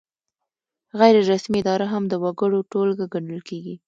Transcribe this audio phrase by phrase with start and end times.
[0.99, 3.75] غیر رسمي اداره هم د وګړو ټولګه ګڼل کیږي.